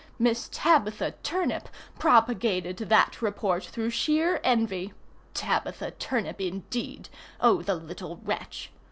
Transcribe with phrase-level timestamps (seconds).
[0.17, 1.69] Miss Tabitha Turnip
[1.99, 4.93] propagated that report through sheer envy.
[5.35, 7.07] Tabitha Turnip indeed!
[7.39, 8.71] Oh the little wretch!